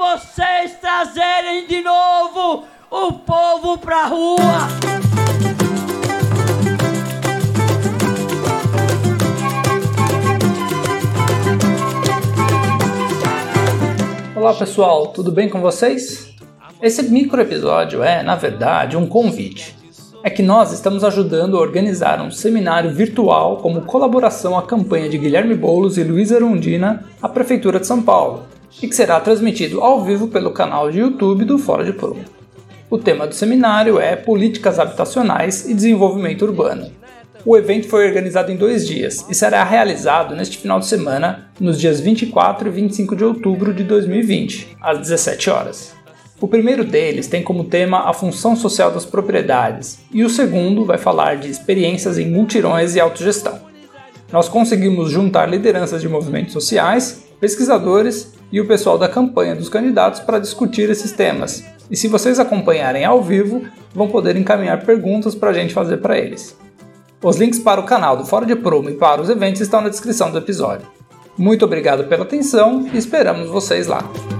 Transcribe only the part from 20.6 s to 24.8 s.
estamos ajudando a organizar um seminário virtual como colaboração à